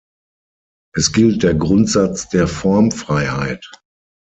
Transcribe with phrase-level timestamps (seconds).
[0.95, 3.69] Es gilt der Grundsatz der Formfreiheit.